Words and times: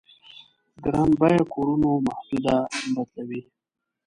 ګران 0.83 1.09
بيه 1.19 1.43
کورونو 1.53 1.89
محدوده 2.05 2.55
بدلوي. 2.93 3.41